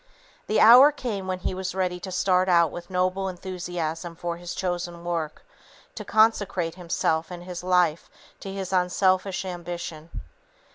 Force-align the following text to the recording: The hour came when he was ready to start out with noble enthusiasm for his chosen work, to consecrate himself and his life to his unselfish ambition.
The 0.47 0.59
hour 0.59 0.91
came 0.91 1.27
when 1.27 1.37
he 1.41 1.53
was 1.53 1.75
ready 1.75 1.99
to 1.99 2.11
start 2.11 2.49
out 2.49 2.71
with 2.71 2.89
noble 2.89 3.29
enthusiasm 3.29 4.15
for 4.15 4.37
his 4.37 4.55
chosen 4.55 5.05
work, 5.05 5.45
to 5.93 6.03
consecrate 6.03 6.73
himself 6.73 7.29
and 7.29 7.43
his 7.43 7.63
life 7.63 8.09
to 8.39 8.51
his 8.51 8.73
unselfish 8.73 9.45
ambition. 9.45 10.09